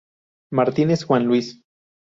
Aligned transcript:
Martínez, 0.51 1.03
Juan 1.05 1.27
Luis. 1.27 1.61